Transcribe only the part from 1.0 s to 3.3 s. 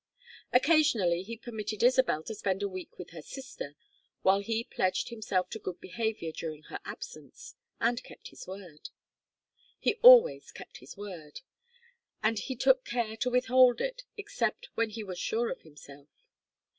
he permitted Isabel to spend a week with her